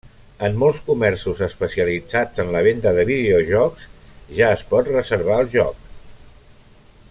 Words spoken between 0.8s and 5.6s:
comerços especialitzats en la venda de videojocs ja es pot reservar el